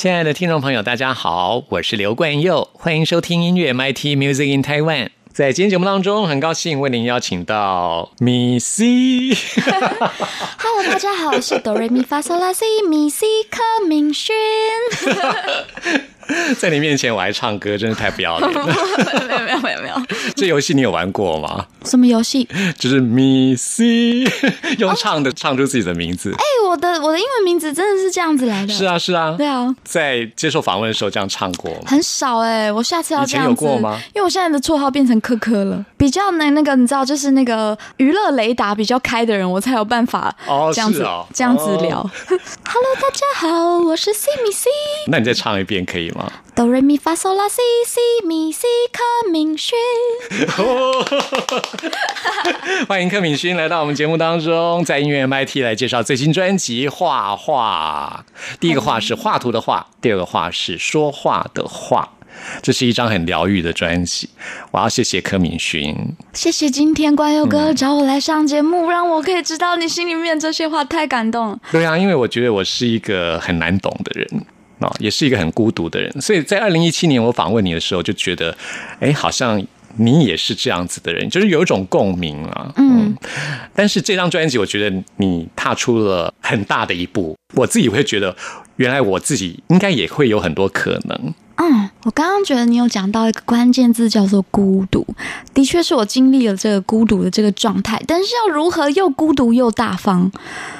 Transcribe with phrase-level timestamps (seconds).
[0.00, 5.10] 亲爱的听众朋友，大家好，我是刘冠佑，欢迎收听音乐 MIT Music in Taiwan。
[5.30, 8.82] 在今天节目当中，很高兴为您邀请到米 C。
[10.56, 14.34] Hello，大家好，我是哆瑞咪发嗦拉西咪西柯明勋。
[16.58, 18.66] 在你面前我还唱歌，真是太不要脸了。
[19.28, 20.02] 没有没有没有没有，
[20.36, 21.66] 这游戏你有玩过吗？
[21.84, 22.48] 什么游戏？
[22.78, 24.24] 就是米 C
[24.78, 26.32] 用唱的唱出自己的名字。
[26.32, 28.72] 哎、我的我的英文名字真的是这样子来的。
[28.72, 29.34] 是啊，是啊。
[29.36, 31.80] 对啊，在接受访问的时候这样唱过吗？
[31.86, 33.64] 很少哎、我下次要这样子。
[33.64, 41.98] 有过吗因为我现在的绰号变成科科了，比较那那个你知道，就是那个娱乐雷达比较开的人，我才有办法哦这样子、是哦这样子聊。
[42.64, 44.68] Hello，大家好，我是 C 米 C。
[45.08, 46.19] 那你再唱一遍可以吗？
[46.54, 49.76] 哆瑞咪发嗦啦西西咪西柯明勋。
[52.88, 58.24] 欢迎柯敏勋来到我们节目当中，在音乐 MIT 来介绍最新专辑《画画》。
[58.58, 62.10] 第一个画是画图的画，第二个画是说话的话。
[62.62, 64.30] 这是一张很疗愈的专辑，
[64.70, 65.94] 我要谢谢柯敏勋。
[66.32, 71.58] 谢谢今天关佑嗯哥找我来上节目，让我可以知道你心里面这些话，太感动了。
[71.70, 74.46] 对啊，因为我觉得我是一个很难懂的人
[74.80, 78.56] 啊、也是一个很孤独的人，所以在二零一七年我访问你的时候，就觉得，
[78.98, 79.62] 哎，好像
[79.96, 82.72] 你也是这样子的人，就是有一种共鸣啊。
[82.76, 83.16] 嗯，
[83.74, 88.34] 但是这张专辑，我觉得你踏出了很大的一步，我自己会觉得，
[88.76, 91.34] 原来我自己应该也会有很多可能。
[91.62, 95.06] 嗯，我刚刚觉得你有讲到一个关键字叫做孤独，
[95.52, 100.32] 的确是我经历了这个孤独的这个状态，但是要如何又孤独又大方，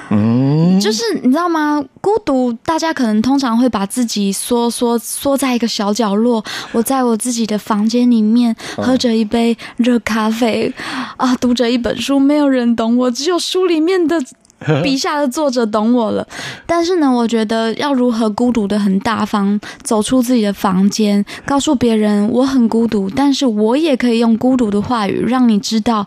[0.09, 1.83] 嗯，就是你知道吗？
[2.01, 10.73] 孤独，大家可能通常会把自己缩缩缩在一个小角落，我在我自己的房间里面喝着一杯热咖啡，
[11.17, 14.19] 啊，读着一本书，没有人懂我，只有书里面的。
[14.83, 16.27] 笔下的作者懂我了，
[16.65, 26.05] 但是呢，我觉得要如何孤独的很大方，走出自己的房间，告诉别人我很孤独，但是我也可以用孤独的话语，让你知道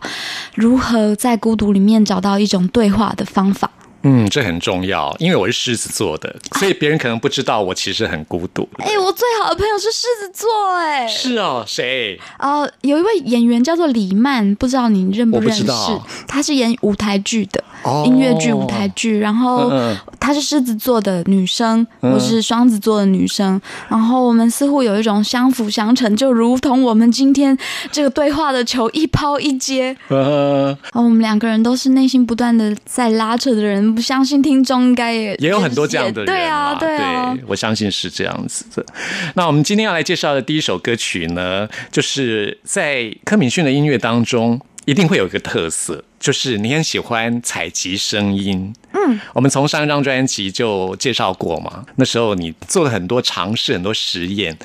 [0.53, 3.69] 如何在孤独里面找到一种对话的方法。
[4.07, 8.69] 嗯，这很重要，因为我是狮子座的，所以别人可能不知道我其实很孤独。
[8.77, 12.19] 哎、我最好的朋友是狮子座、哎，是哦，谁？
[12.37, 15.65] 哦，有一位演员叫做李曼，不知道你认不认识？
[16.27, 18.03] 她是演舞台剧的，哦。
[18.05, 19.71] 音乐剧、舞台剧，然后
[20.19, 27.57] 她是狮子座的女生，我是双子座的女生，然后我们似乎有一种相辅相成，就如同我们今天
[27.91, 38.85] 这个对话的球一抛一接，呃，然后我们两个人都是内心不断的在拉扯的人，不相信听众应该也也有很多这样的人对啊，嘛对啊，对我相信是这样子的。
[39.35, 48.73] 那我们今天要来介绍的第一首歌曲呢，就是在柯敏逊的音乐当中，一定会有一个特色，就是你很喜欢采集声音。
[48.91, 54.57] 嗯，我们从上一张专辑就介绍过嘛，那时候你做了很多尝试，很多实验。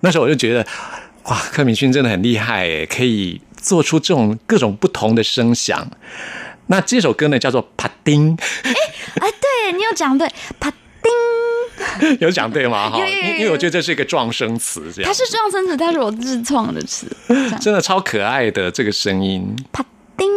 [0.00, 0.64] 那时候我就觉得，
[1.24, 5.90] 哇，柯敏勋真的很厉害诶，可以做出这种各种不同的声响。
[6.68, 8.36] 那这首歌呢，叫做《帕丁》。
[8.62, 8.72] 哎，
[9.14, 10.26] 对你有讲对，
[10.60, 10.78] 帕丁。
[12.20, 12.90] 有讲对吗？
[12.90, 17.06] 哈，因因为我觉得这是一个撞声词，这样它是撞声词，但是我自创的词，
[17.60, 19.56] 真的超可爱的这个声音。
[19.72, 19.84] 啪
[20.16, 20.28] 叮，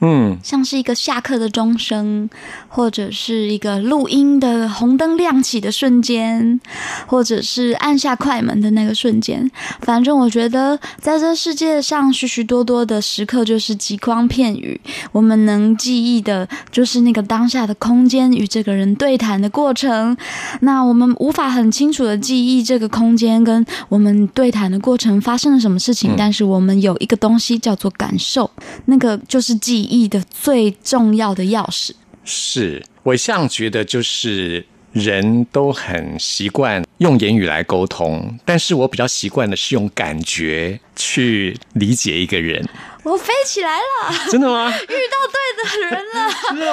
[0.00, 2.28] 嗯，像是一个下课的钟声，
[2.68, 6.60] 或者是一个录音的红灯亮起的瞬间，
[7.06, 9.50] 或者是按下快门的那个瞬间。
[9.80, 14.80] 反正我觉得，在这世界上许许多多的时刻，就是极光片语。
[15.10, 20.16] 我们能记忆的，就是那个当下的空间与这个人对谈的过程。
[20.60, 28.48] 那我们无法很清楚的记忆这个空间跟我们对谈的过程发生了什么事情，但是我们有一个东西叫做感受，
[28.84, 31.92] 那个就是记忆的最重要的钥匙。
[32.24, 42.62] 是我一向觉得就是人都很习惯用言语来沟通，但是我比较习惯的是用感觉去理解一个人。
[43.04, 44.68] 我飞起来了，真的吗？
[44.68, 46.70] 遇到对的人了， 遇到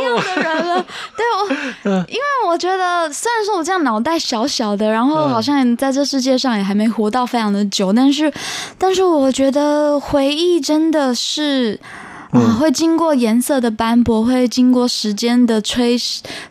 [0.00, 0.86] 一样的人了。
[1.16, 8.32] 对我，因为我觉得，虽然说我这样脑袋小小的，然后好像在这世界上也还没活到非常的久，但是，
[8.76, 11.78] 但是我觉得回忆真的是。
[12.30, 15.96] 啊，会经过颜色的斑驳，会经过时间的吹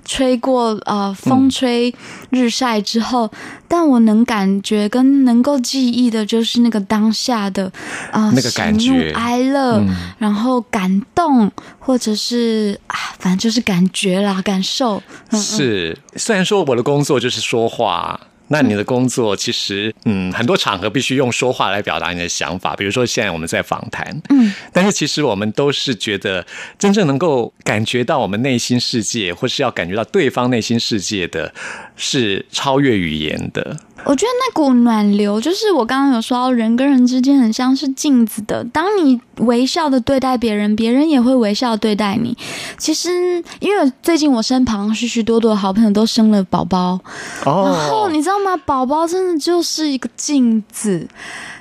[0.04, 1.94] 吹过，呃，风吹
[2.30, 3.32] 日晒之后，
[3.68, 7.72] 但我能感觉跟能够记忆的，就是那个当下的
[8.12, 9.82] 啊，那个感觉哀乐，
[10.18, 15.02] 然后感动，或者是啊，反正就是感觉啦，感受。
[15.32, 18.20] 是，虽然说我的工作就是说话。
[18.50, 26.46] 那你的工作其实，嗯，很多场合必须用说话来表达你的想法，比如说现在我们在访谈，嗯，但是其实我们都是觉得
[26.78, 31.54] 真正能够感觉到我们内心世界，或是要感觉到对方内心世界的，
[32.02, 33.78] 是超越语言的。
[34.06, 38.64] 我觉得那股暖流，就是我刚刚有说到，人跟人之间很像是镜子的。
[38.72, 42.36] 当你微笑的对待别人，别人也会微笑对待你。
[42.78, 46.98] 其实，因为最近我身旁许许多多的好朋友都生了宝宝，
[47.44, 48.56] 然后你知道吗？
[48.66, 51.06] 宝宝真的就是一个镜子，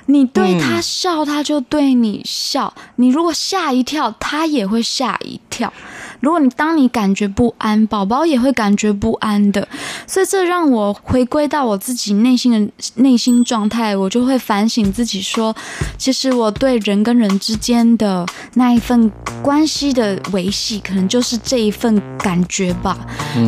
[0.05, 5.71] 你对他笑，他就对你笑；你如果吓一跳，他也会吓一跳。
[6.19, 9.67] 如果你当你感觉不安，宝宝也会感觉不安的，
[10.05, 15.55] 所以这让我回归到我自己内心的内心状态，我就会反省自己说，
[15.97, 18.25] 其实我对人跟人之间的
[18.55, 19.11] 那一份
[19.41, 22.97] 关系的维系，可能就是这一份感觉吧。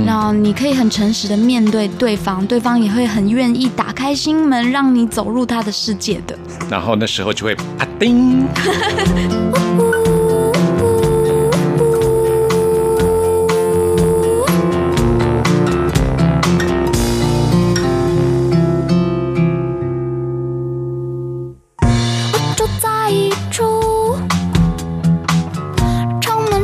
[0.06, 6.38] 那你可以很诚实的面对对方，对方也会很愿意打开心门，让你走入他的世界的。
[6.70, 8.46] 然后那时候就会啪叮。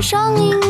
[0.09, 0.66] 声音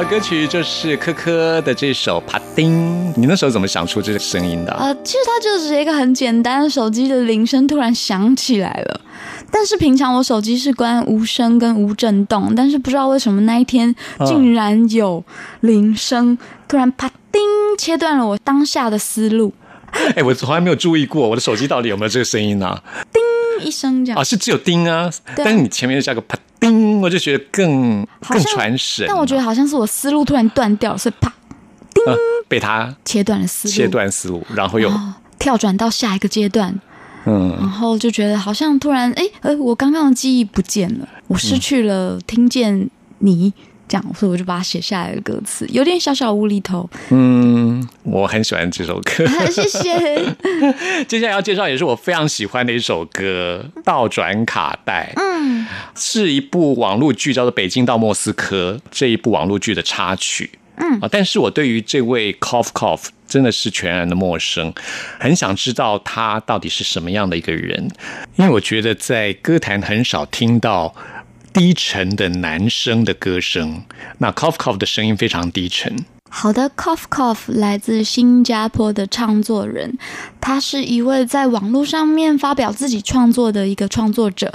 [0.00, 4.72] 到的歌曲就是科科的这首《帕丁》，你那时候怎么想出这个声音的？
[4.72, 9.00] 呃，其实它就是一个很简单，手机的铃声突然响起来了。
[9.50, 15.22] 但是平常我手机是关无声跟无震动，但是不知道为什么那一天竟然有
[15.60, 17.42] 铃声，突然啪叮，
[17.76, 19.52] 切断了我当下的思路。
[20.16, 22.80] 哎，我从来没有注意过我的手机到底有没有这个声音呢？
[23.12, 23.20] 叮
[23.60, 24.20] 一声这样。
[24.20, 29.04] 啊，是只有叮啊，但是你前面又加个啪叮，我就觉得更更传神。
[29.08, 31.32] 但我觉得好像是我思路突然断掉，所以啪
[31.94, 32.02] 叮。
[32.48, 34.90] 被他切断了思路，切断思路，然后又
[35.38, 36.74] 跳转到下一个阶段。
[37.26, 42.88] 嗯，然后就觉得好像突然，哎，呃，我刚刚的记忆不见了，我失去了听见
[43.18, 43.52] 你
[43.90, 46.88] 讲，所以我就把它写下来的歌词，有点小小无厘头。
[47.10, 50.36] 嗯，我很喜欢这首歌，谢谢。
[51.08, 55.12] 接下来要介绍也是我非常喜欢的一首歌，《倒转卡带》。
[55.20, 55.66] 嗯，
[55.96, 60.48] 是一部网络剧，叫做《北京到莫斯科》这一部网络剧的插曲。
[60.76, 64.72] 嗯啊，但是我对于这位 Cough Cough 真的是全然的陌生，
[65.18, 67.86] 很想知道他到底是什么样的一个人，
[68.36, 70.94] 因为我觉得在歌坛很少听到
[71.52, 73.82] 低沉的男生的歌声，
[74.18, 76.04] 那 Cough Cough 的声音非常低沉。
[76.28, 79.98] 好的，Cough Cough 来自新加坡的创作人，
[80.40, 84.52] 他是一位在网络上面发表自己创作的一个创作者。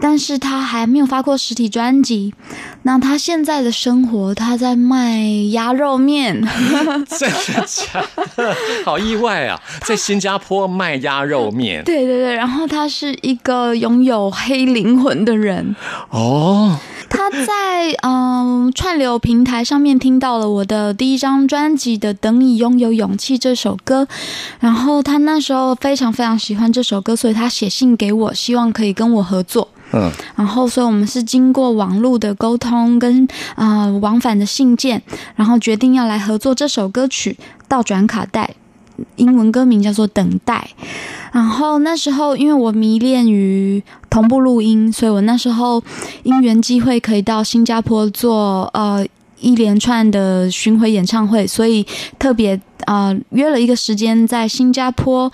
[0.00, 2.34] 但是他还没有发过实体专辑。
[2.82, 5.22] 那他现在的生活，他在卖
[5.52, 6.34] 鸭肉面。
[7.08, 8.04] 真的假
[8.36, 8.54] 的？
[8.84, 9.60] 好意外啊！
[9.84, 11.82] 在新加坡卖鸭肉面。
[11.84, 15.74] 对对对，然后他是一个拥有黑灵魂的人。
[16.10, 16.78] 哦。
[17.08, 24.08] 他在嗯串流平台上面听到了我的第一张专辑的《等你拥有勇气》这首歌，
[24.58, 29.68] 然后他那时候非常非常喜欢这首歌，所以他写信给我，希望可以跟我合作。
[29.96, 35.00] 嗯，然后，所以我们是经过网络的沟通跟啊往返的信件，
[35.36, 37.36] 然后决定要来合作这首歌曲
[37.68, 38.56] 《倒转卡带》，
[39.14, 40.68] 英文歌名叫做《等待》。
[41.30, 45.80] 然后那时候，因为我迷恋于同步录音，所以我那时候
[46.24, 49.06] 因缘机会可以到新加坡做呃
[49.38, 51.86] 一连串的巡回演唱会，所以
[52.18, 55.30] 特别啊约了一个时间在新加坡。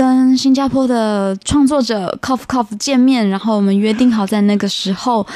[0.00, 5.26] 跟新加坡的创作者 Cough Cough 见面，然后我们约定好在那个时候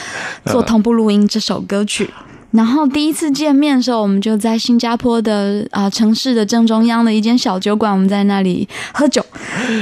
[0.47, 2.09] 做同步录音这首歌曲。
[2.53, 9.23] 然后第一次见面的时候，我们就在新加坡的啊城市的正中央的一间小酒馆，我们在那里喝酒。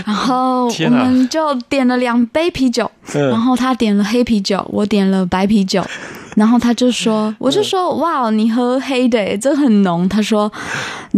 [0.05, 5.85] 然后我们就点了两杯啤酒，然后他点了黑啤酒，我点了白啤酒。
[6.35, 10.09] 然后他就说，我就说，哇，你喝黑的，这很浓。
[10.09, 10.51] 他说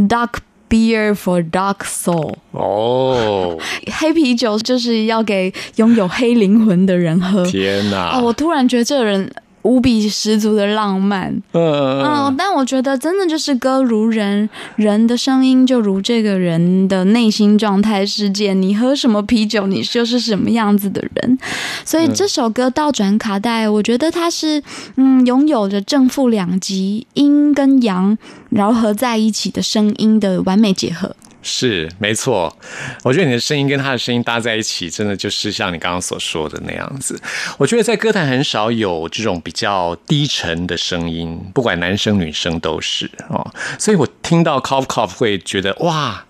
[0.07, 0.29] ，Dark。
[0.75, 2.35] Beer for dark soul。
[2.51, 3.57] 哦，
[4.01, 7.47] 黑啤酒就是要给拥有黑灵魂的人喝。
[7.47, 8.19] 天哪！
[8.19, 9.31] 哦，我突然觉得这个人。
[9.65, 18.53] 无比十足的浪漫，嗯嗯，但我觉得真的就是歌如人，人的声音就如这个人的内心状态世界。
[18.53, 21.39] 你喝什么啤酒，你就是什么样子的人。
[21.85, 24.63] 所以这首歌倒转卡带，我觉得它是
[24.97, 28.17] 嗯，拥有着正负两极，阴跟阳
[28.51, 31.17] 柔合在一起的声音的完美结合。
[31.47, 32.57] 是没错，
[33.03, 37.21] 我觉得你的声音跟他的声音搭在一起，真的就是像你刚刚所说的那样子。
[37.59, 43.47] 我觉得在歌坛很少有这种比较低沉的声音，不管男生女生都是哦。
[43.79, 46.25] 所以我听到 Cough Cough 会觉得哇，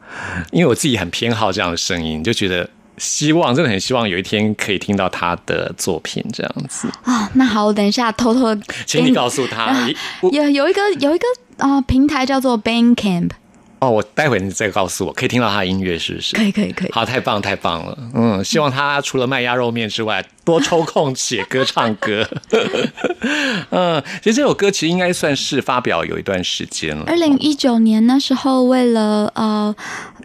[0.51, 2.69] 因为我自己很偏好这样的声音，就觉得
[2.99, 7.31] 希望真的很希望有一天可以听到他的作品这样子啊。
[7.35, 8.53] 那好，我等一下偷偷
[8.85, 9.89] 请你告诉他，
[10.33, 11.27] 有有一个有一个
[11.59, 13.31] 啊平台叫做 Bandcamp。
[13.85, 16.37] 哦，我待会你再告诉我，可以听到他的音乐是不是？
[16.37, 16.91] 可以，可以，可以。
[16.93, 17.99] 好，太棒，太棒了。
[18.15, 22.29] 嗯，希望他除了卖鸭肉面之外，多抽空写歌、唱歌。
[23.71, 27.05] 嗯，其实这首歌其实应该算是发表有一段时间了。
[27.07, 29.75] 二零一九年那时候，为了呃。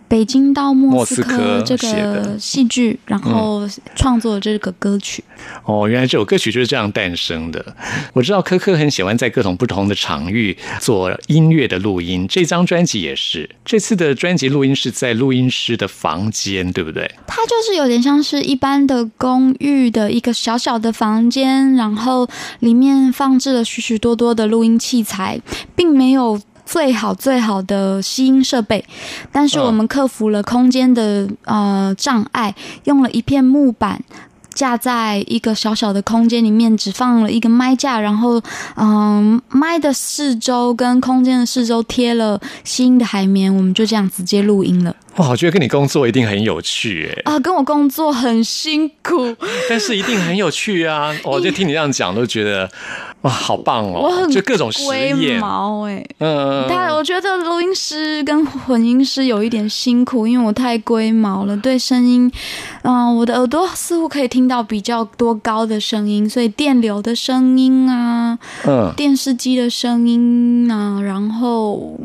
[0.09, 3.61] 北京到莫斯科这个戏剧，然后
[3.95, 5.23] 创作这个歌曲。
[5.65, 7.63] 哦，原来这首歌曲就是这样诞生的。
[8.13, 13.47] 我知道科科很喜欢在各种不同的场域做音乐的录音，这张专辑也是。
[13.63, 17.11] 这次的专辑录音是在录音师的房间，对不对？
[17.27, 22.27] 它就是有点像是一般的公寓的一个小小的房间，然后
[22.59, 25.39] 里面放置了许许多多的录音器材，
[25.75, 26.39] 并没有。
[26.65, 28.85] 最好最好的吸音设备，
[29.31, 33.99] 但是我们克服了空间的呃障碍，用了一片木板
[34.59, 38.41] 架在一个小小的空间里面，只放了一个麦架，然后
[38.75, 44.93] 嗯麦的四周跟空间的四周贴了吸音的海绵，我们就这样直接录音了。
[45.15, 49.35] 哇，我觉得跟你工作一定很有趣哎，啊，跟我工作很辛苦，
[49.69, 51.15] 但是一定很有趣啊！
[51.23, 52.69] 我就听你这样讲，都觉得
[53.21, 53.99] 哇，好棒哦！
[54.03, 62.31] 我很就各种实龟验，毛哎、嗯，但我觉得录音师跟混音师有一点辛苦，因为我太龟毛了，对声音，
[62.83, 71.99] 嗯、我的耳朵似乎可以听到比较多高的声音，所以电流的声音啊，嗯，电视机的声音啊，然后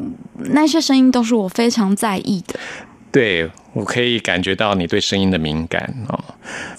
[0.51, 2.59] 那些声音都是我非常在意的。
[3.13, 6.19] 对我可以感觉到你对声音的敏感哦。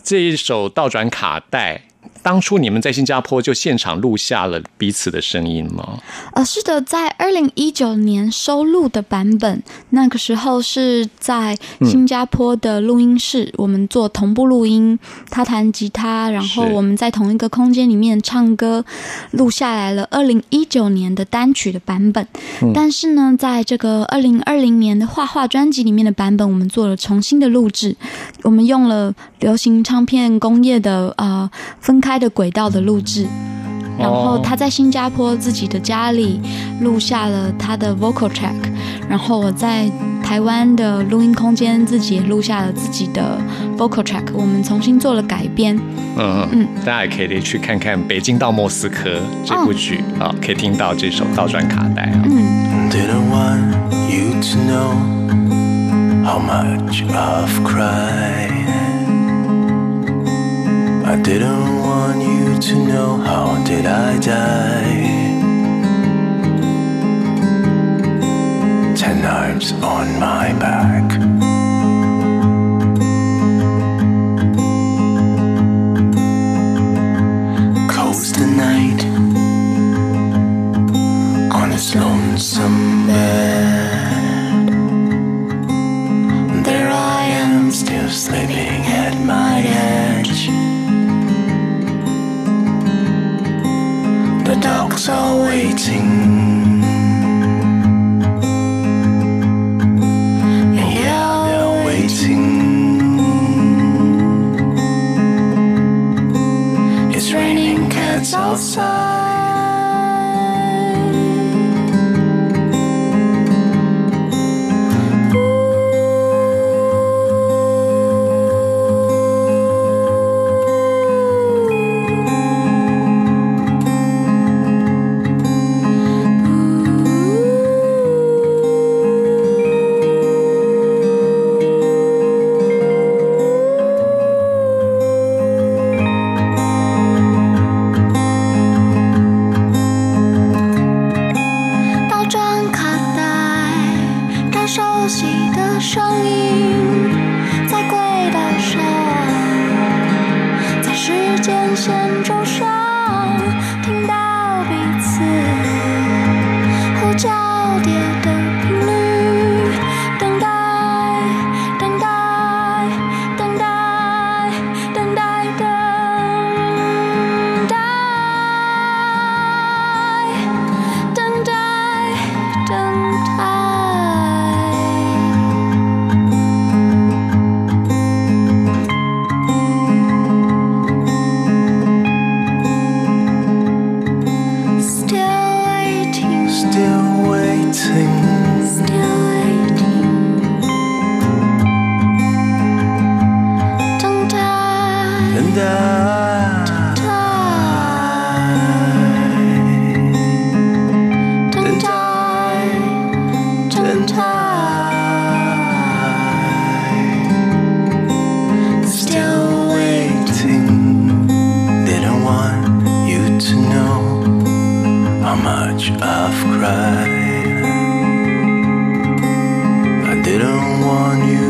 [0.04, 1.82] 这一首倒转卡带。
[2.22, 6.00] 当初你们在新加坡就现场录下了彼此的声音吗？
[6.34, 14.98] 呃，是的，在二零一九年收录的版本，那个时候是在新加坡的录音室，我们做同步录音，
[15.30, 18.84] 他弹吉他，然后我们在同一个空间里面唱歌，
[19.32, 22.28] 录下来了二零一九年的单曲的版本。
[22.74, 27.96] 但是呢，在这个二零二零年的画画专辑里面的版本，我们做了重新的录制，
[28.42, 33.26] 我们用了流行唱片工业的呃分开的轨道的录制。
[33.98, 36.40] 然后他在新加坡自己的家里
[36.82, 38.54] 录下了他的 vocal track，
[39.10, 39.90] 然后我在
[40.22, 43.40] 台湾的录音空间自己也录下了自己的
[43.78, 45.80] vocal track，我们重新做了改编。
[46.18, 49.10] 嗯嗯，大家也可以去看看《北京到莫斯科》
[49.46, 52.22] 这部剧啊、可以听到这首倒转卡带啊。
[52.26, 52.90] 嗯，
[61.16, 65.06] I didn't want you to know how did I die.
[68.98, 71.10] Ten knives on my back.
[77.90, 79.06] Coast the night
[81.56, 84.68] on his lonesome bed.
[86.66, 90.65] There I am, still sleeping at my edge.
[94.66, 96.10] Dogs are waiting.
[100.74, 102.46] Yeah, they're waiting.
[107.16, 109.25] It's raining cats outside.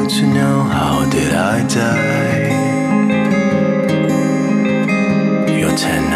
[0.07, 2.49] To know how did I die.
[5.59, 6.13] Your ten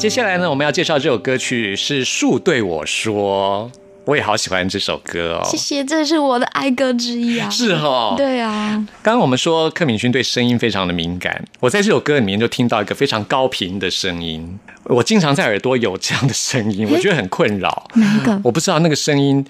[0.00, 3.70] 接下来呢，我们要介绍这首歌曲是《树对我说》，
[4.06, 5.46] 我也好喜欢这首歌哦。
[5.46, 7.50] 谢谢，这是我的爱歌之一啊。
[7.50, 8.70] 是哦，对啊，
[9.02, 17.86] 刚刚我们说柯敏勋对声音非常的敏感，我在这首歌里面就听到一个非常高频的声音，我经常在耳朵有这样的声音，我觉得很困扰。
[17.96, 18.40] 哪一个？
[18.42, 19.44] 我不知道那个声音，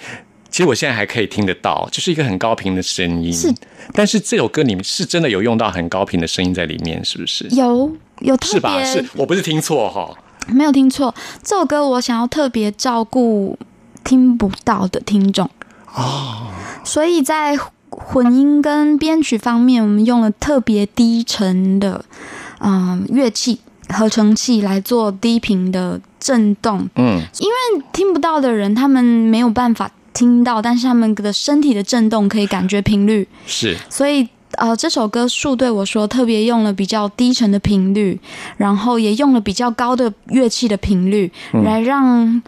[0.50, 3.32] 其实我现在还可以听得到，就是一个很高频的声音。
[3.32, 3.54] 是，
[3.92, 7.46] 但是这首歌里面是真的有用到很高频的声音在里面，是不是？
[7.50, 8.74] 有有特是吧？
[8.74, 10.12] 别是我不是听错哈？
[10.52, 13.58] 没有听错，这首歌我想要特别照顾
[14.04, 15.48] 听不到的听众。
[15.94, 16.48] 哦，
[16.84, 17.58] 所以在
[17.90, 22.04] 混音跟编曲方面，我们用了特别低沉的
[22.60, 23.58] 嗯、乐器
[23.88, 33.76] 合成器来做低频的震动，嗯，因为听不到的人他们没有办法听到，但是他们的身体的震动可以感觉频率，是。
[33.88, 38.18] 所以呃，这首歌树对我说特别用了比较低沉的频率，
[38.56, 42.42] 然后也用了比较高的乐器的频率，嗯来让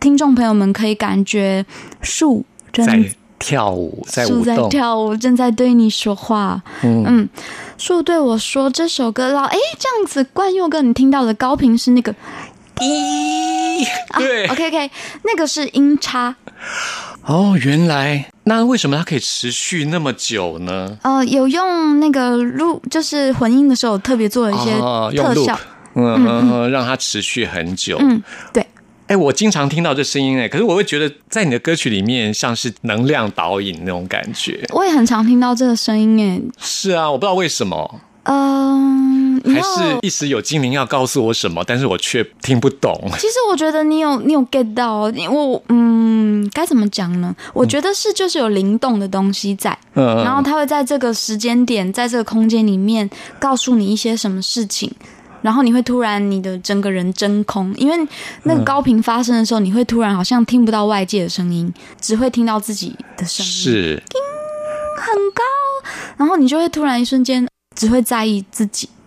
[0.00, 1.64] 听众朋友们可以感觉
[2.00, 3.02] 树正在
[3.38, 6.62] 跳舞，在树在，跳舞，正在对你说话。
[6.82, 7.28] 嗯嗯，
[7.76, 12.14] 树对我说这首歌老哎，这样子冠佑哥你听到的高频是那个
[12.76, 13.84] 咦，
[14.16, 14.90] 对，OK OK，
[15.24, 16.34] 那个是音叉。
[17.24, 20.98] 哦，原来那为什么它可以持续那么久呢？
[21.02, 24.72] 呃，有用那个录，就是混音的时候特别做了一些
[25.20, 25.58] 特效。
[25.94, 27.96] 嗯嗯嗯，让它持续很久。
[28.00, 28.64] 嗯，对，
[29.08, 34.64] 哎，我经常听到这声音哎，可是我会觉得在你的歌曲里面像是能量导引那种感觉。
[34.70, 36.40] 我也很常听到这个声音哎。
[36.60, 39.07] 是啊，我不知道为什么，嗯、你
[39.54, 42.98] 还是一时有精灵要告诉我什么，但是我却听不懂。
[43.14, 47.34] 其实我觉得你有你有 get 到我嗯该怎么讲呢？
[47.52, 53.08] 我觉得是就是有灵动的东西在，嗯，然后它会在这个时间点，在这个空间里面
[53.38, 54.90] 告诉你一些什么事情。
[55.40, 57.96] 然后你会突然你的整个人真空，因为
[58.42, 63.52] 那个高频发生的时候，你会突然好像听不到外界的声音，只会听到自己的声音。
[63.52, 64.02] 是
[64.96, 65.42] 很高，
[66.16, 68.97] 然后你就会突然一瞬间只会在意自己，嗯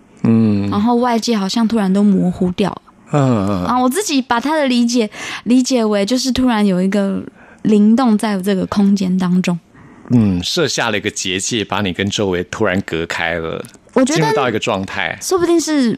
[0.71, 2.81] 然后外界好像突然都模糊掉了。
[3.13, 5.09] 嗯嗯啊，我自己把他的理解
[5.43, 7.21] 理解为就是突然有一个
[7.63, 9.59] 灵动在这个空间当中。
[10.11, 15.17] 嗯，设下了一个结界，把你跟周围突然隔开了，我觉得进入到一个状态。
[15.21, 15.97] 说不定是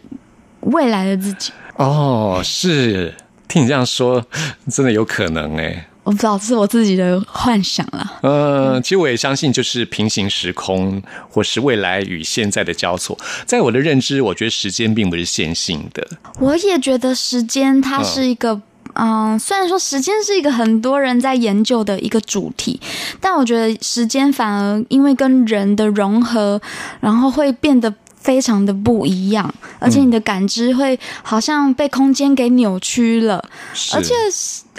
[0.62, 3.14] 未来的自己，哦，是
[3.48, 4.26] 听你这样说，
[4.70, 5.88] 真的有可能哎。
[6.04, 8.20] 我不知道是我自己的幻想啦。
[8.22, 13.18] 嗯，其实我也相信，就是平行时空，或是未来与现在的交错。
[13.46, 16.06] 在我的认知，我觉得时间并不是线性的。
[16.40, 18.62] 我也觉得时间它是一个。
[18.96, 22.80] 嗯，虽然说时间是一个很多人在研究的一个主题，
[23.20, 26.62] 但我觉得时间反而因为跟人的融合，
[27.00, 27.92] 然后会变得
[28.24, 33.96] 非常的不一样，而且你的感知会好像被空间给扭曲了，是。
[33.96, 34.14] 而且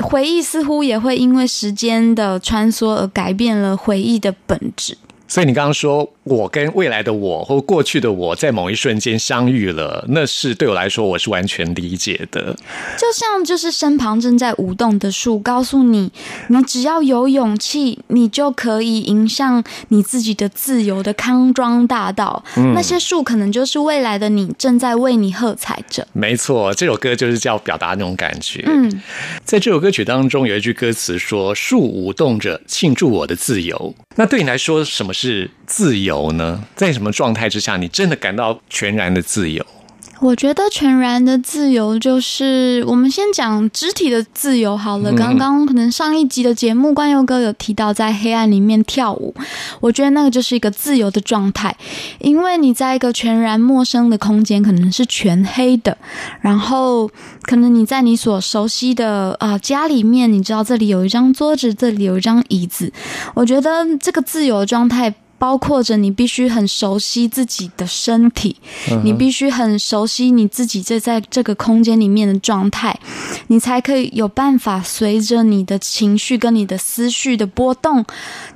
[0.03, 4.97] 回忆似乎也会因为时间的穿梭而改变了回忆的本质。
[5.35, 12.57] 所以你刚刚说我跟未来的我或过去的我在某一瞬间相遇了，那是对我来说我是完全理解的。
[12.97, 16.13] 就像就是身旁正在舞动的树，告诉你，
[16.47, 22.45] 你只要有勇气，你就可以迎向你自己的自由的康庄大道。
[22.73, 26.07] 那些树可能就是未来的你，正在为你喝彩着。
[26.13, 28.63] 没错，这首歌就是叫表达那种感觉。
[28.69, 29.03] 嗯，
[29.43, 36.63] 在这首歌曲当中有一句歌词说：“树舞动着，庆祝我的自由。”那对你来说，什么是是自由呢？
[36.77, 39.65] 在什么状态之下，你真的感到全然的自由？
[40.21, 45.11] 我觉得全然的自由就是我们先讲肢体的自由好了。
[45.11, 49.35] 嗯刚刚可能上一集的节目，冠佑哥有提到在黑暗里面跳舞，
[49.81, 51.77] 我觉得那个就是一个自由的状态，
[52.21, 55.97] 因为你在一个全然陌生的空间，可能是全黑的，
[56.41, 57.09] 然后
[57.43, 62.93] 可能你在你所熟悉的啊、呃家里面，你知道这里有一张桌子，这里有一张椅子，
[63.35, 65.15] 我觉得这个自由的状态。
[65.45, 68.57] 包括着你必须很熟悉自己的身体，
[69.05, 72.99] 你必须很熟悉你自己这在这个空间里面的状态，
[73.49, 78.03] 你才可以有办法随着你的情绪跟你的思绪的波动，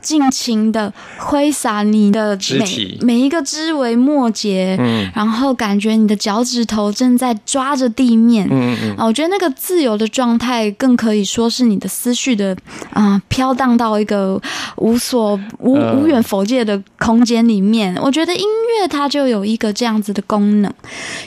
[0.00, 5.10] 尽情的挥洒你的每每一个枝微末节，嗯。
[5.14, 12.56] 然后感觉你的脚趾头正在抓着地面，嗯嗯啊，我觉得那个自由的状态，更可以说是你的思绪的
[12.94, 14.40] 啊、飘荡到一个
[14.76, 17.96] 无所无嗯无远佛界的的空间里面。
[18.00, 20.72] 我觉得音乐它就有一个这样子的功能，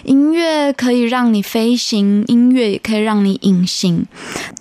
[0.03, 4.05] 音乐可以让你飞行，音乐也可以让你隐形。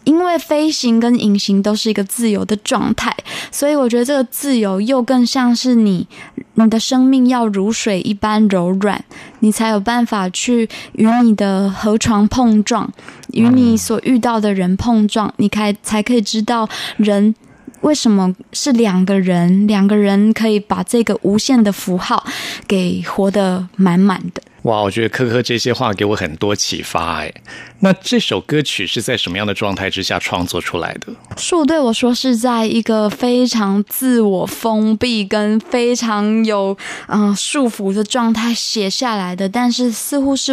[0.04, 3.14] 因为飞行跟隐形都是一个自由的状态，
[3.52, 6.06] 所以我觉得这个自由又更像是你，
[6.54, 9.04] 你的生命要如水一般柔软，
[9.40, 12.90] 你才有办法去与你的河床碰撞，
[13.32, 17.34] 与你所遇到的人碰撞，你才才可以知道人
[17.80, 22.24] 为什么是两个人，两个人可以把这个无限的符号
[22.68, 24.42] 给活得满满的。
[24.64, 27.32] 哇，我觉得科科这些话给我很多启发哎。
[27.78, 31.06] 那这首歌曲是在什么样的状态之下创作出来的？
[31.38, 40.52] 树对我说是在一个非常自我封闭跟非常有嗯、呃束缚的状态写下来的，但是似乎是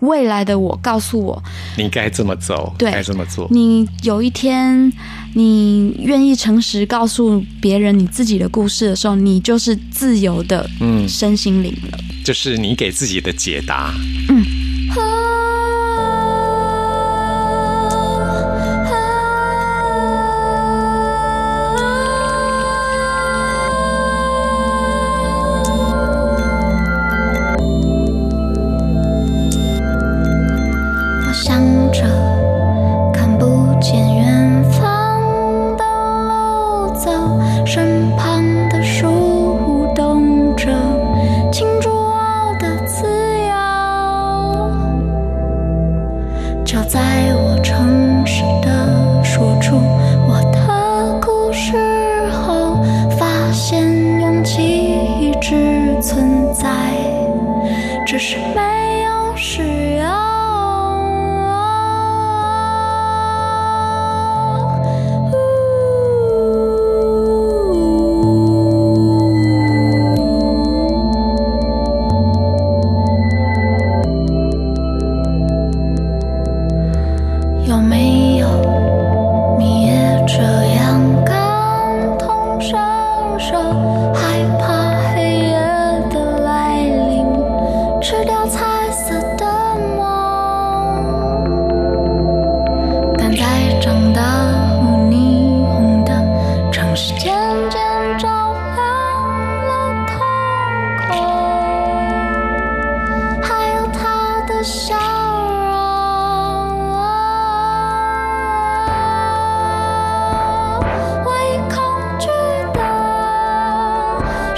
[0.00, 1.42] 未来的我告诉我，
[1.76, 3.48] 你该这么走，对该这么做。
[3.50, 4.92] 你有一天
[5.34, 11.98] 你愿意诚实告诉别人你自己的故事的时候，你就是自由的嗯身心灵了。
[12.24, 13.94] 就是你给自己的解答。
[14.28, 14.55] 我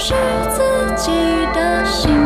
[0.08, 0.14] 是
[0.48, 0.62] 自
[0.96, 1.12] 己
[1.52, 2.17] 的心。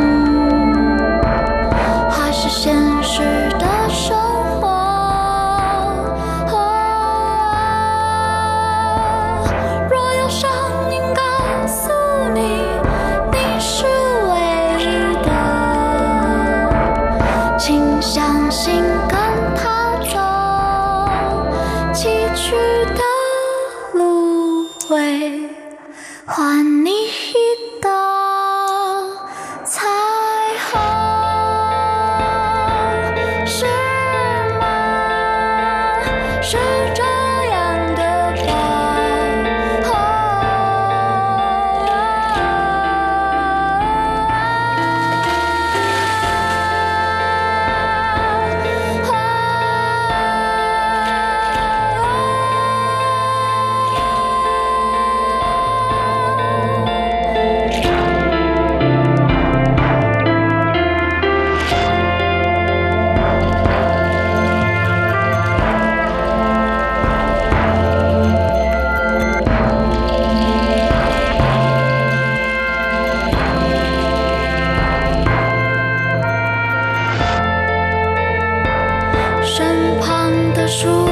[80.72, 81.11] 说。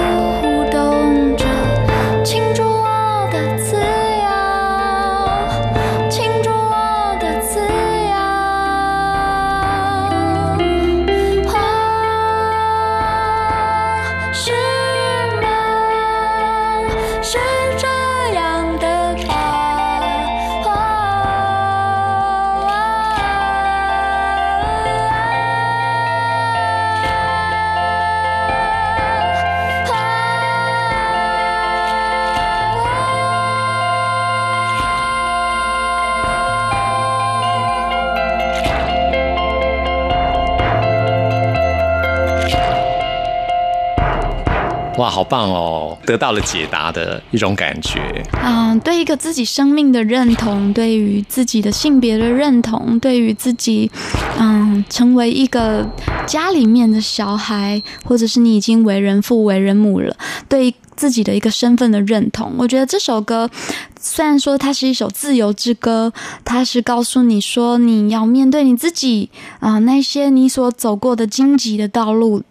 [45.20, 48.00] 好棒哦，得到了解答的一种感觉。
[48.42, 53.90] 嗯，对一个自己生命的认同，对于自己的性别的认同，对于自己，
[54.38, 55.86] 嗯，成为一个
[56.26, 60.16] 家里面的小孩，或者是你已经为人父、为人母了，
[60.48, 63.50] 对自己的一个身份的认同，我觉得这首歌
[64.00, 66.10] 虽然说它是一首自由之歌，
[66.46, 69.28] 它是告诉你说你要面对你自己
[69.58, 72.42] 啊、那些你所走过的荆棘的道路。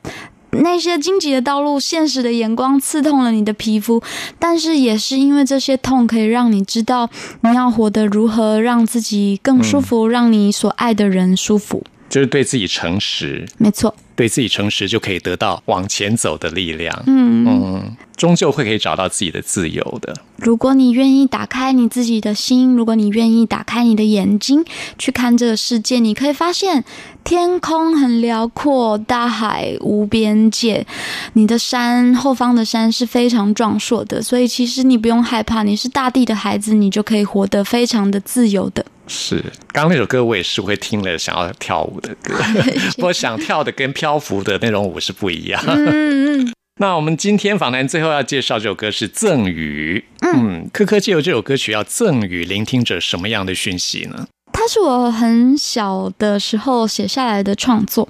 [0.51, 4.01] 那些荆棘的道路，现实的眼光刺痛了你的皮肤，
[4.37, 7.09] 但是也是因为这些痛，可以让你知道
[7.41, 11.83] 你要活得如何让自己更舒服，让你所爱的人舒服。
[12.09, 17.03] 就是对自己诚实，没错，对自己诚实就可以得到往前走的力量。
[17.05, 20.13] 嗯，嗯，终究会可以找到自己的自由的。
[20.37, 24.65] 如果你愿意打开你自己的心，如果你愿意打开你的眼睛
[24.97, 26.83] 去看这个世界，你可以发现
[27.23, 30.85] 天空很辽阔，大海无边界，
[31.33, 38.83] 你的山后方的山是非常壮硕的，所以其实你不用害怕，你是大地的孩子，你就可以活得非常的自由的。
[39.09, 39.43] 是，
[39.73, 42.35] 刚刚那首歌我也是会听了想要跳舞的歌，
[42.95, 45.59] 不过想跳的跟漂浮的那种舞是不一样。
[45.65, 50.05] 嗯嗯， 那我们今天访谈最后要介绍这首歌是《赠予》。
[50.31, 54.27] 嗯，科科借由这首歌曲要赠予聆听者什么样的讯息呢？
[54.53, 58.07] 它是我很小的时候写下来的创作，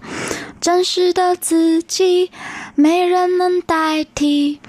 [0.61, 2.29] 真实的自己，
[2.75, 4.59] 没人能代替。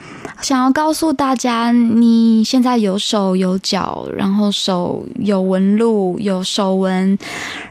[0.40, 7.18] 想要告诉大家，你现在有手有脚，然后手有纹路，有手纹，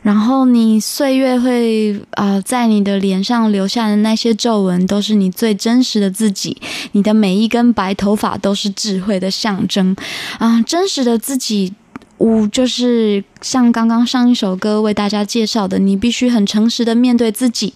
[0.03, 6.57] 然后你岁月会啊、呃在你的脸上留下的那些皱纹，都是你最真实的自己。
[6.91, 9.95] 你的每一根白头发都是智慧的象征
[10.37, 11.73] 啊、真实的自己。
[12.19, 17.73] 五就是像刚刚上一首歌为大家介绍的，你必须很诚实的面对自己，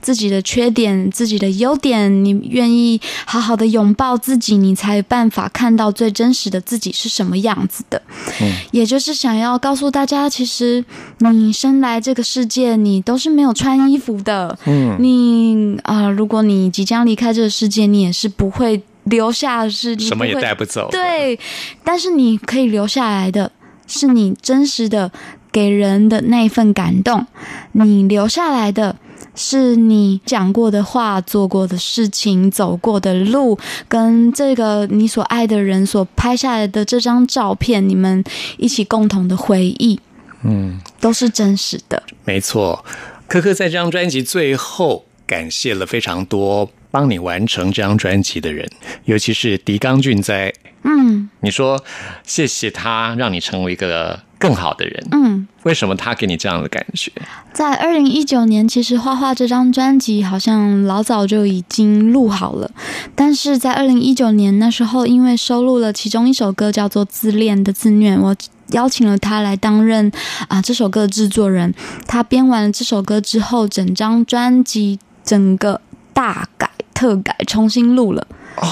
[0.00, 8.00] 自己的缺点、自己的优点，你愿意好好的拥抱自己，你才有办法看到最真实的自己是什么样子的。
[8.40, 10.84] 嗯，也就是想要告诉大家，其实
[11.20, 14.58] 你生来这个世界，你都是没有穿衣服的。
[14.66, 21.38] 嗯，你啊、如果你即将离开这个世界，你也是不会留下，是你什么也带不走。，对，
[21.82, 23.50] 但是你可以留下来的
[23.86, 25.10] 是你真实的
[25.50, 27.26] 给人的那一份感动，
[27.72, 28.96] 你留下来的。
[29.38, 38.24] 是你讲过的话、做过的事情、走过的路，跟这个你所爱的人所拍下来的这张照片，你们
[38.56, 40.00] 一起共同的回忆，
[40.42, 42.02] 嗯，都是真实的。
[42.24, 42.82] 没错。
[43.26, 48.66] 科科在这张专辑最后感谢了非常多帮你完成这张专辑的人，
[49.04, 50.50] 尤其是狄刚俊在。
[50.82, 51.84] 嗯你说
[52.24, 55.06] 谢谢他，让你成为一个更好的人。
[55.10, 57.12] 嗯，为什么他给你这样的感觉？
[57.52, 62.70] 在二零一九年，其实《画画》这张专辑好像老早就已经录好了，
[63.14, 68.34] 但是在二零一九年那时候，因为收录了其中一首歌叫做《自恋的自虐》，我
[68.68, 70.10] 邀请了他来担任
[70.48, 71.74] 啊、这首歌的制作人。
[72.06, 75.80] 他编完了这首歌之后，整张专辑整个
[76.14, 78.26] 大改特改，重新录了。
[78.56, 78.66] 哦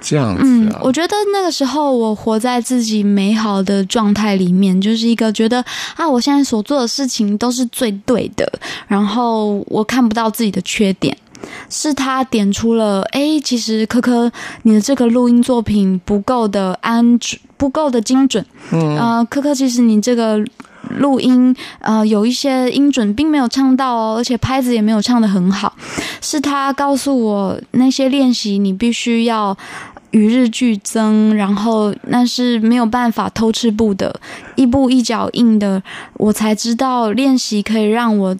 [0.00, 5.62] 这样子嗯啊，，我觉得那个时候我活在自己美好的状态里面，就是一个觉得
[5.96, 8.50] 啊，我现在所做的事情都是最对的，
[8.86, 11.16] 然后我看不到自己的缺点。
[11.70, 14.30] 是他点出了，哎，其实科科，
[14.62, 18.44] 你的这个录音作品不够的安准，不够的精准。
[18.72, 20.44] 嗯，呃，科科，其实你这个
[20.90, 25.74] 录音，呃，有一些音准并没有唱到哦，而且拍子也没有唱得很好。
[26.20, 29.56] 是他告诉我那些练习，你必须要
[30.10, 34.20] 与日俱增，然后那是没有办法偷吃步的，
[34.56, 35.82] 一步一脚印的，
[36.14, 38.36] 我才知道练习可以让我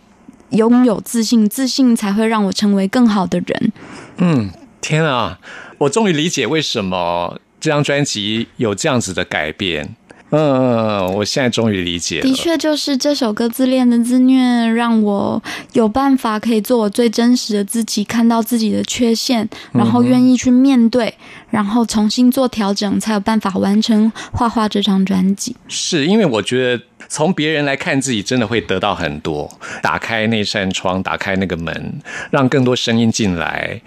[0.51, 3.73] 拥有自信，自信才会让我成为更好的人。
[4.17, 5.39] 嗯，天啊，
[5.79, 9.95] 我终于理解为什么这张专辑有这样子的改变。
[10.31, 12.23] 嗯，我现在终于理解了。
[12.23, 21.15] 的确，就是这首歌自恋的自虐，让我有办法可以做我最真实的自己，看到自己的缺陷，然后愿意去面对，
[21.51, 25.57] 然后重新做调整，才有办法完成《画画》这张专辑。
[25.67, 29.51] 是因为我觉得从别人来看自己，真的会得到很多。
[29.83, 32.01] 打开那扇窗，打开那个门，
[32.31, 33.81] 让更多声音进来，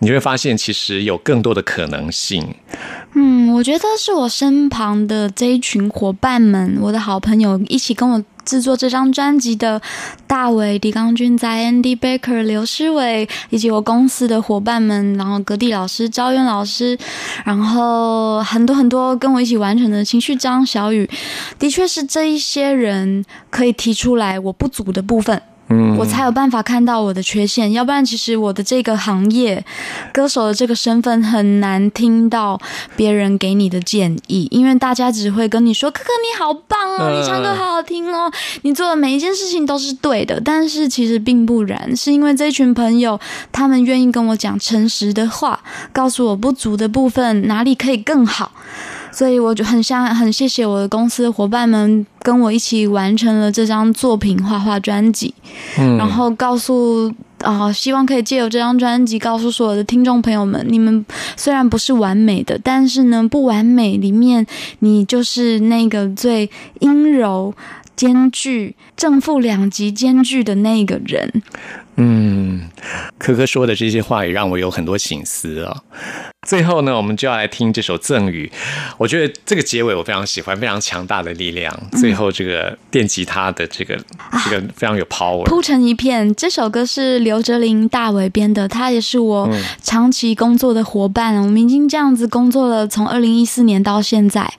[0.00, 2.54] 你会发现其实有更多的可能性。
[3.14, 9.80] 嗯，我觉得是我身旁的这一群伙伴们，我的好朋友一起跟我制作这张专辑的
[10.26, 16.96] 大伟、狄刚君在、Andy Baker、刘诗伟，以及我公司的伙伴们，然后格地老师、招远老师，
[17.44, 21.08] 然后很多很多跟我一起完成的情绪张小雨，
[21.58, 25.42] 的确是这一些人可以提出来我不足的部分。
[25.70, 27.72] 嗯我才有办法看到我的缺陷。
[27.72, 29.64] 要不然，其实我的这个行业，
[30.12, 32.60] 歌手的这个身份很难听到
[32.96, 38.30] 别人给你的建议，因为大家只会跟你说：“哥哥你好棒哦，嗯你唱歌好好听哦，
[38.62, 43.20] 你做的每一件事情都是对的。”但是其实并不然，是因为这群朋友
[43.52, 45.60] 他们愿意跟我讲诚实的话，
[45.92, 48.50] 告诉我不足的部分哪里可以更好。
[49.12, 55.34] 所以我就很想很谢谢我的公司伙伴们跟我一起完成了这张作品画画专辑，
[55.78, 61.04] 嗯然后告诉啊、希望可以借由这张专辑告诉所有的听众朋友们，你们
[61.36, 64.46] 虽然不是完美的，但是呢，不完美里面
[64.80, 66.50] 你就是那个最
[66.80, 67.54] 阴柔。
[67.96, 71.42] 兼具正负两极兼具的那个人，
[72.02, 72.62] 嗯，
[73.18, 75.76] 科科说的这些话也让我有很多醒思啊。
[76.48, 78.50] 最后呢，我们就要来听这首《赠予》。
[78.96, 81.70] 我觉得这个结尾我非常喜欢，非常强大的力量。
[81.92, 83.94] 最后这个电吉他的这个、
[84.42, 85.44] 这个非常有 power。
[85.44, 86.34] 铺成一片。
[86.34, 91.36] 这首歌是刘哲林大伟编的，他也是我嗯长期工作的伙伴。
[91.42, 94.50] 我们已经这样子工作了，从二零一四年到现在，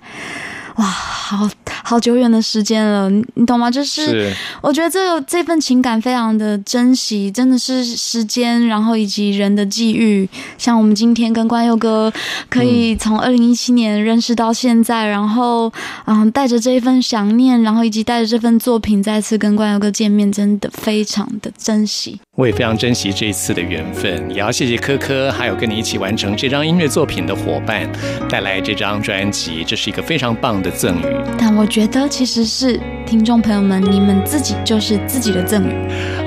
[0.76, 1.50] 哇，好
[1.84, 3.70] 好久远的时间了，你你懂吗？
[3.70, 10.28] 就是是我觉得这个这份情感非常的珍惜，真的是时间，然后以及人的际遇。
[10.58, 12.12] 像我们今天跟关佑哥
[12.50, 15.72] 可以从二零一七年认识到现在，然后
[16.06, 22.20] 嗯，带着这一份想念，然后以及带着这份作品再次跟关佑哥见面，真的非常的珍惜。
[22.38, 27.90] 我也非常珍惜这一次的缘分，也要谢谢科科，还有跟你一起完成这张音乐作品的伙伴，
[28.30, 31.06] 带来这张专辑，这是一个非常棒的赠予。
[31.38, 35.74] 但我觉得其实是听众朋友们，你们自己就是自己的赠予。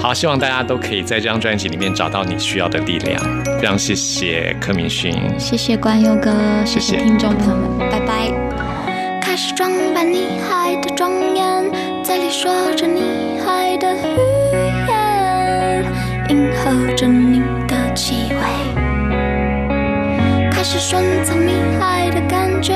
[0.01, 3.23] 好，希望大家都可以在这张专辑里面找到你需要的力量。
[3.61, 5.15] 非常谢谢柯明勋。
[5.39, 6.33] 谢谢关佑哥，
[6.65, 8.31] 谢谢谢听众朋友们，拜拜。
[9.21, 11.65] 开始装扮你爱的庄严，
[12.05, 14.17] 嘴里说着你爱的语
[14.87, 15.85] 言，
[16.29, 18.37] 迎合着你的气味。
[20.53, 22.75] 开始顺从你爱的感觉，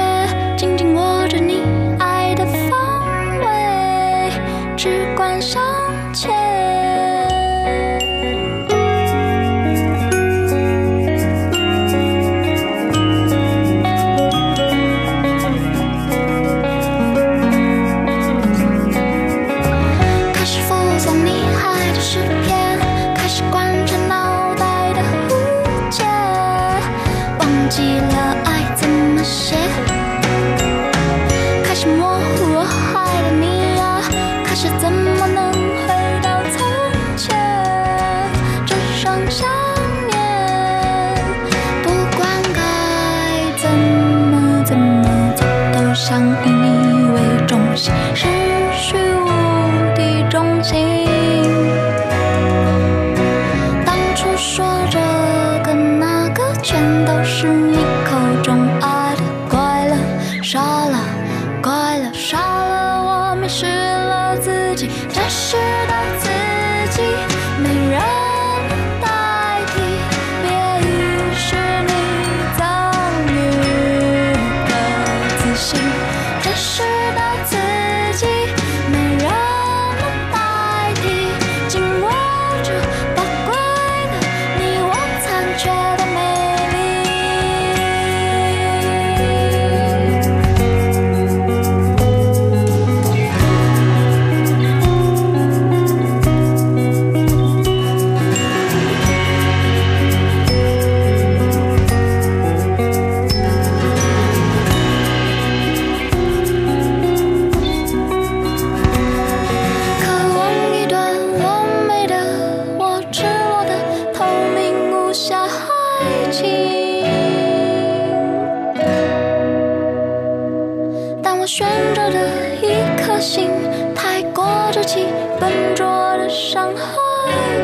[121.94, 122.18] 着的
[122.62, 123.50] 一颗心
[123.94, 125.06] 太过稚气，
[125.40, 126.98] 笨拙的伤害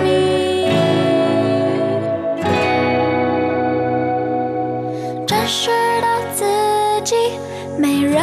[0.03, 0.71] 你。
[5.27, 6.45] 真实的自
[7.05, 7.15] 己，
[7.79, 8.23] 没人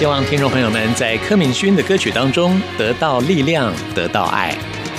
[0.00, 4.50] 希望听众朋友们在柯敏勋的歌曲当中得到力量，得到爱。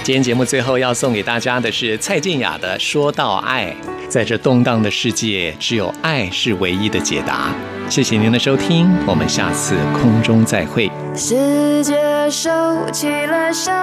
[0.03, 3.75] 今天节目最后要送给大家的是蔡健雅的《说到爱》。
[4.07, 7.51] 在这动荡的世界，只有爱是唯一的解答。
[7.89, 10.87] 谢谢您的收听，我们下次空中再会。
[11.15, 12.51] 世界收
[12.91, 13.73] 起了，笑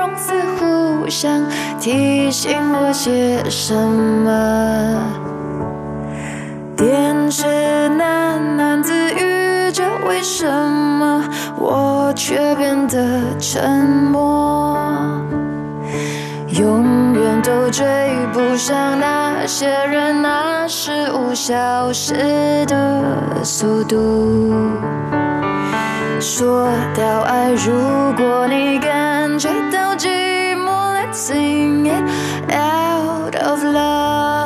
[0.00, 1.42] 容似乎想
[1.80, 5.24] 提醒我些什么。
[6.76, 9.35] 电视喃喃自语
[9.76, 11.22] 着，为什么
[11.58, 14.74] 我却变得沉默？
[16.48, 17.84] 永远都追
[18.32, 24.54] 不上那些人那事物消失的速度。
[26.18, 27.74] 说到爱，如
[28.16, 30.08] 果你感觉到寂
[30.56, 32.02] 寞，Let's sing it
[32.50, 34.45] out of love。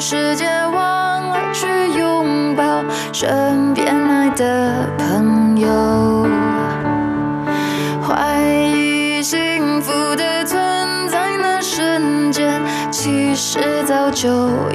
[0.00, 1.66] 久时间忘了去
[1.98, 2.82] 拥抱
[3.12, 6.26] 身边爱的朋友？
[8.02, 10.58] 怀疑幸福的存
[11.10, 14.30] 在那瞬间，其实早就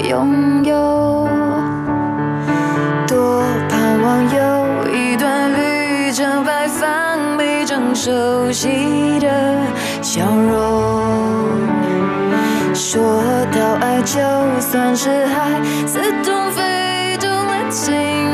[0.07, 1.14] 拥有。
[14.05, 14.21] 就
[14.61, 18.24] 算是海，似懂非懂，Let's sing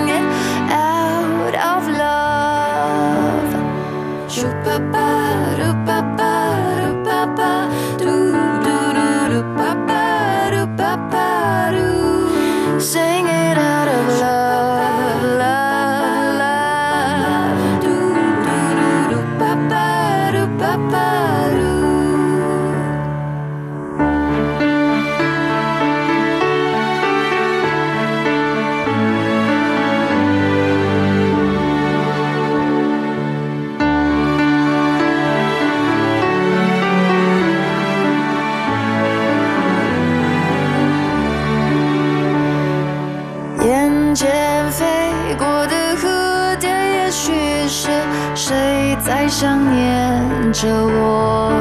[50.61, 51.51] 着我。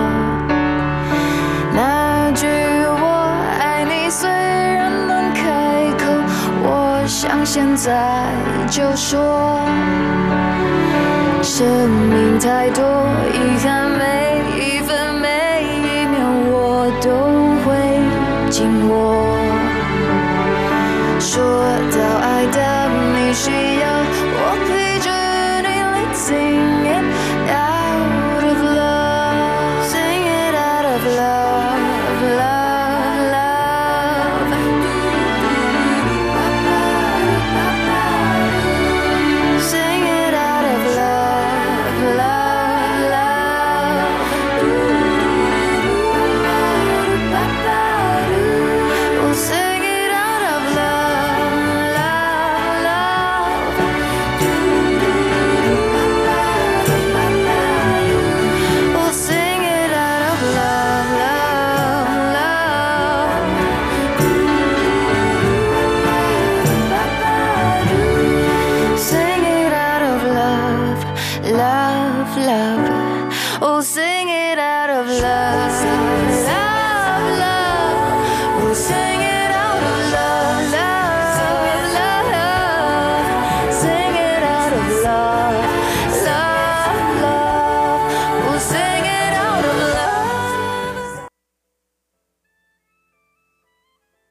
[1.72, 6.04] 那句我爱你虽然难开口，
[6.62, 8.26] 我想现在
[8.68, 9.66] 就说。
[11.42, 12.84] 生命太多
[13.32, 14.79] 遗憾，每